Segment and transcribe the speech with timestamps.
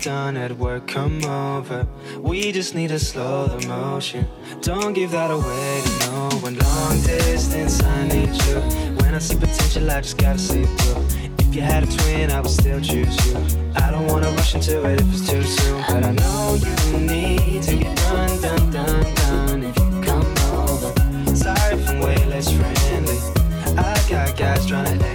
[0.00, 1.86] done at work, come over.
[2.18, 4.26] We just need to slow the motion.
[4.62, 6.56] Don't give that away to no one.
[6.56, 8.60] Long distance, I need you.
[8.98, 11.04] When I see potential, I just gotta see it through.
[11.38, 13.36] If you had a twin, I would still choose you.
[13.76, 17.62] I don't wanna rush into it if it's too soon, but I know you need
[17.64, 19.62] to get done, done, done, done.
[19.64, 20.26] If you come
[20.64, 23.18] over, sorry if I'm way less friendly.
[23.76, 25.09] I got guys trying to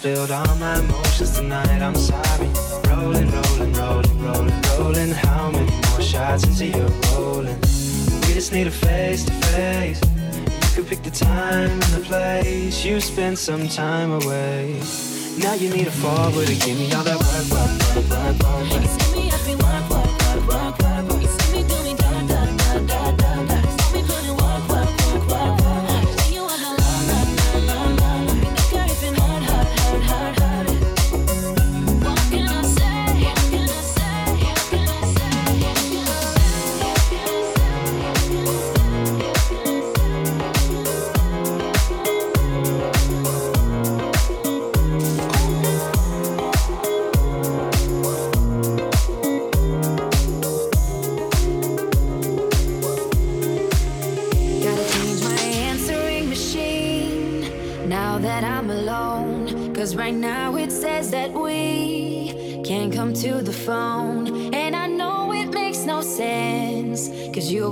[0.00, 2.48] Spilled all my emotions tonight, I'm sorry.
[2.88, 5.10] Rolling, rolling, rolling, rolling, rolling.
[5.10, 7.60] How many more shots into you rolling?
[8.22, 10.00] We just need a face to face.
[10.00, 12.82] You could pick the time and the place.
[12.82, 14.80] You spend some time away.
[15.36, 18.72] Now you need a forward to give me all that work, work, work, work, work.
[18.72, 18.82] work.
[18.82, 21.22] Just give me every work, work, work, work, work.
[21.22, 21.39] work.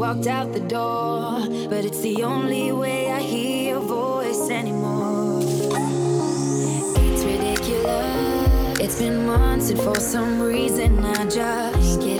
[0.08, 1.38] walked out the door,
[1.68, 5.40] but it's the only way I hear your voice anymore.
[6.96, 8.78] It's ridiculous.
[8.80, 12.17] It's been months, and for some reason I just get.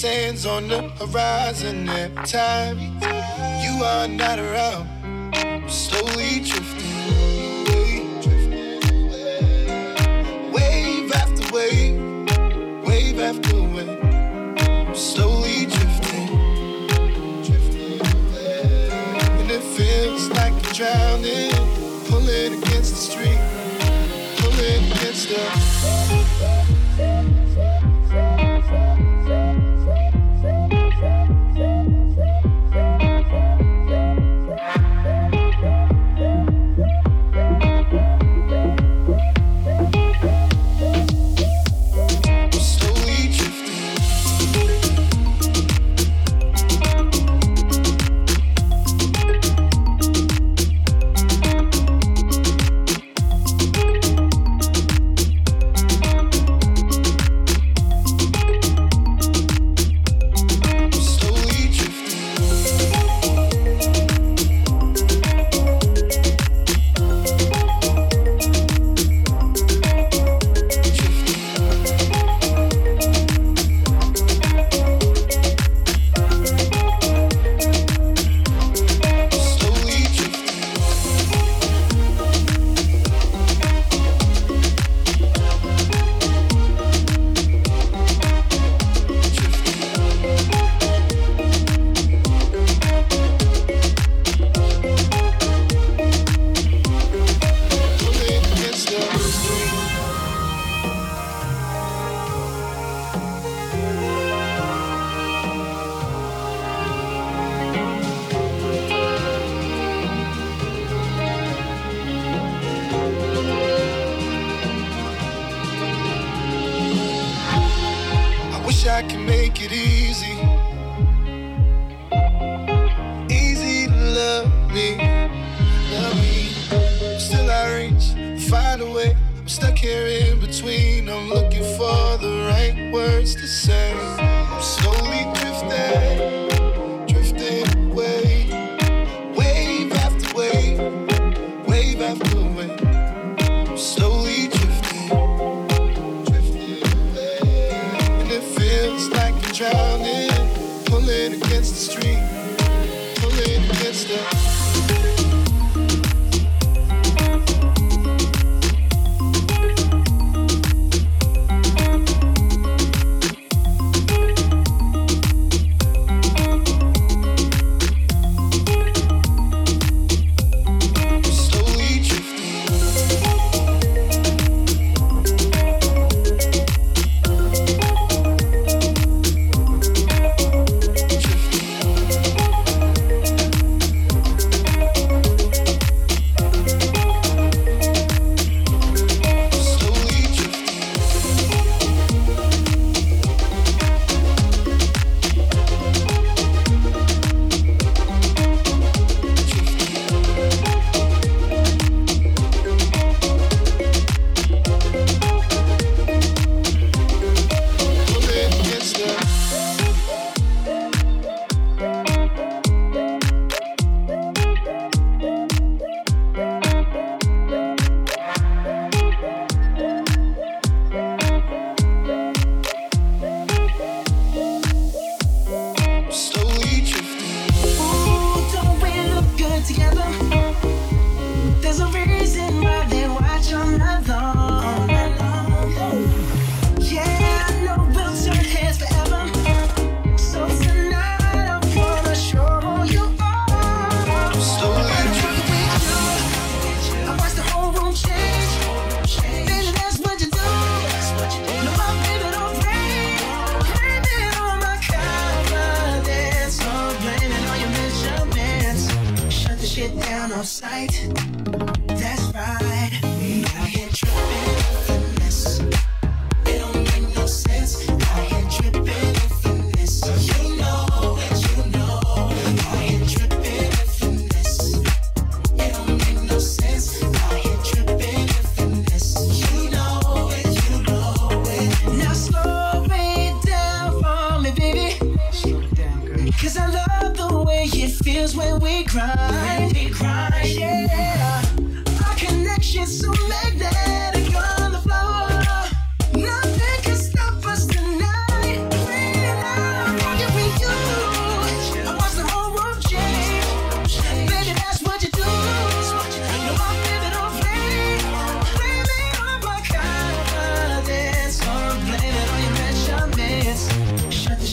[0.00, 2.78] sands on the horizon every time
[3.62, 4.99] you are not around.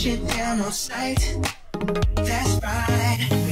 [0.07, 1.35] Get down on sight.
[2.15, 3.46] That's right.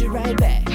[0.00, 0.69] You right back.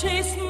[0.00, 0.47] Chase my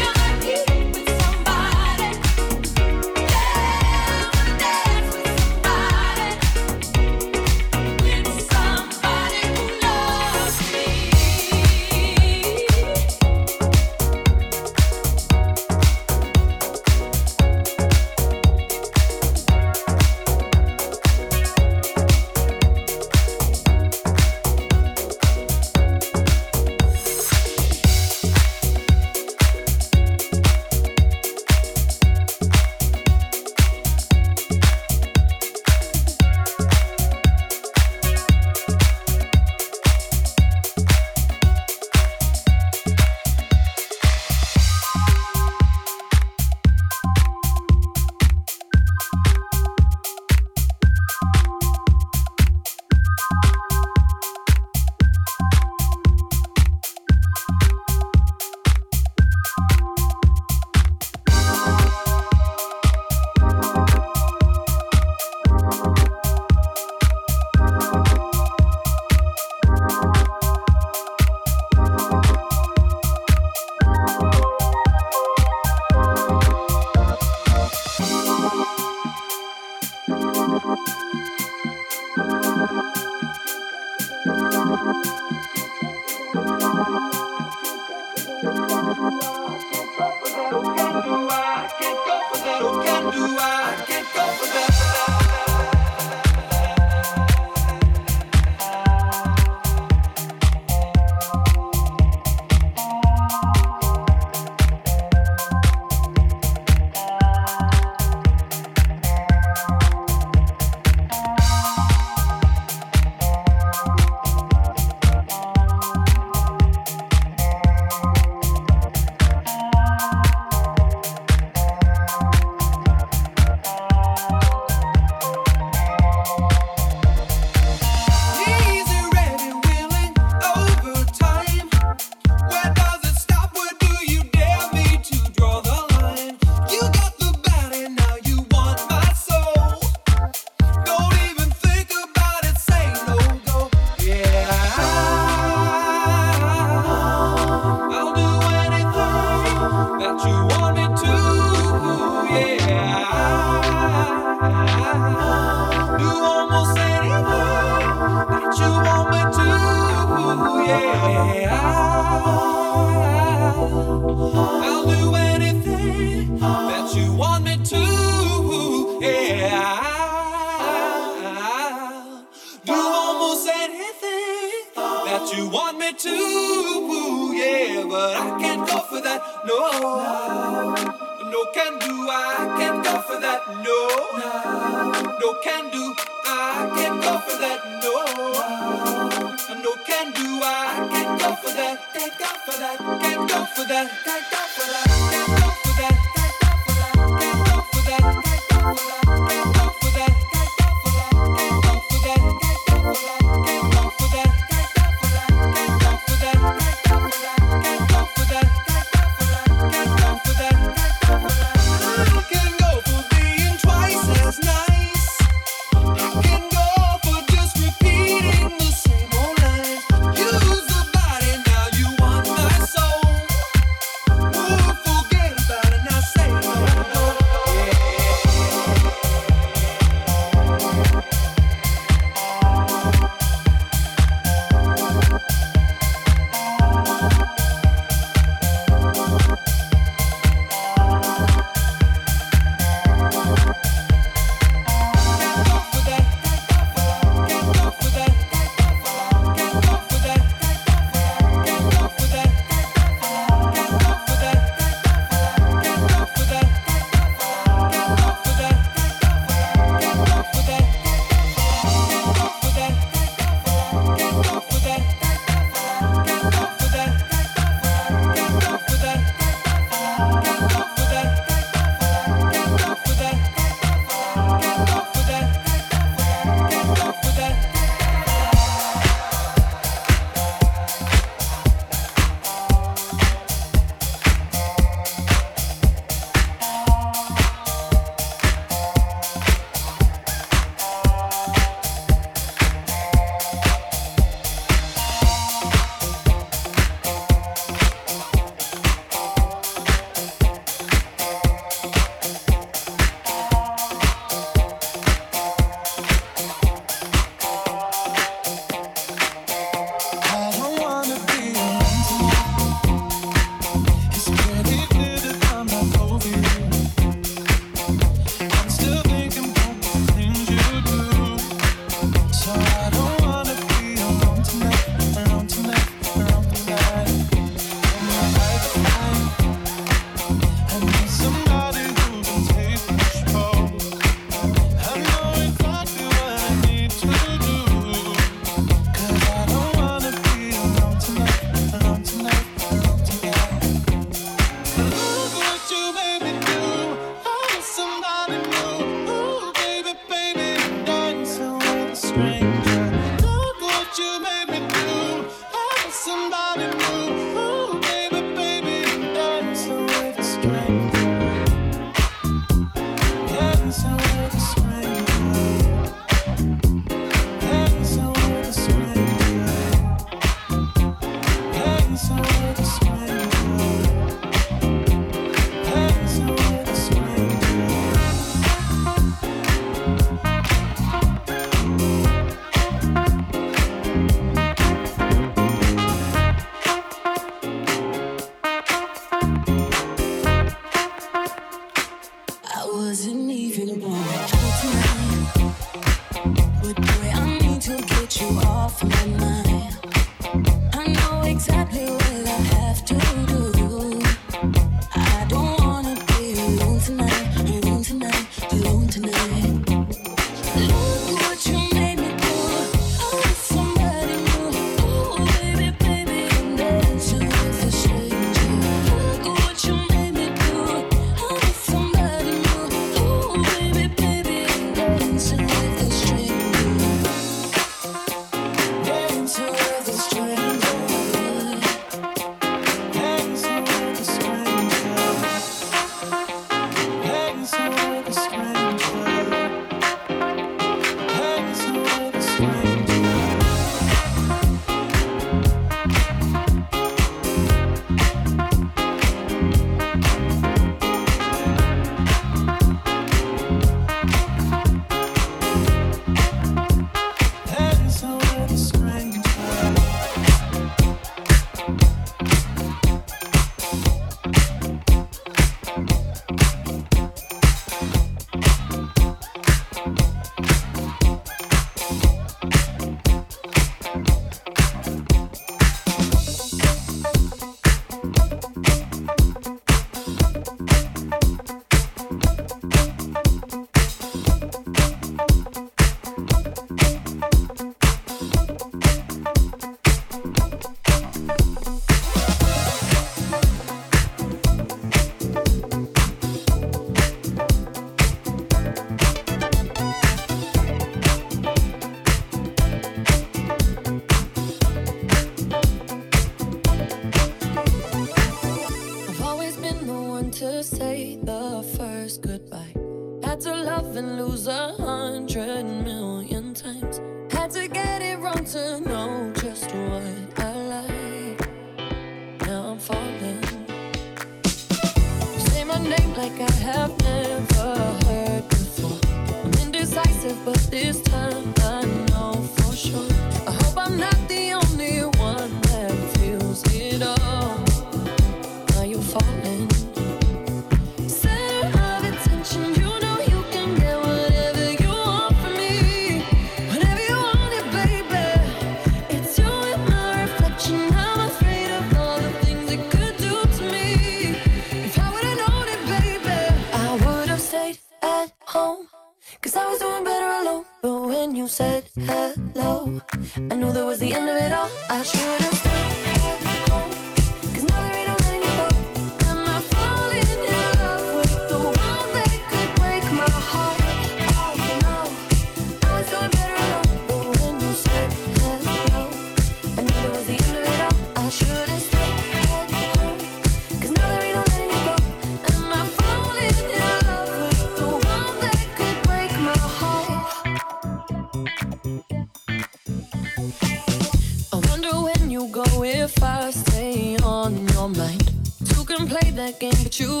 [599.21, 600.00] that game, but you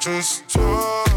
[0.00, 1.09] Cause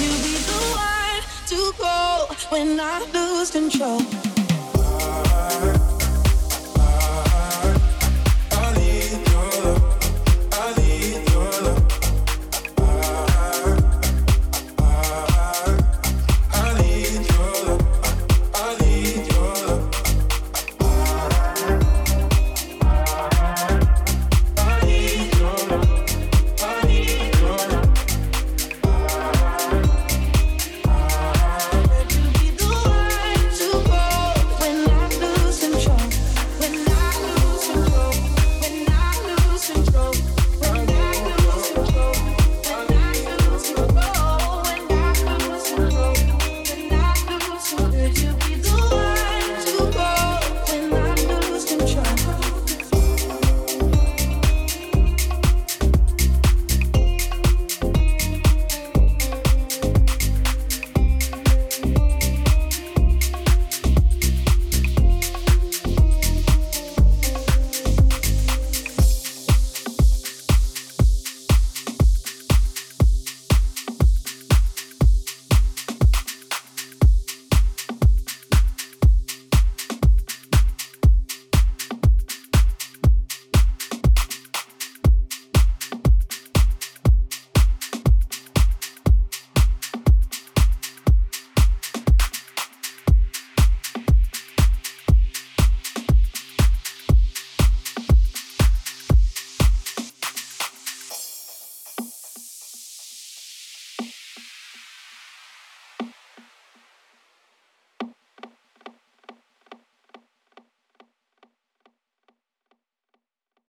[0.00, 4.29] You'll be the one to call when I lose control.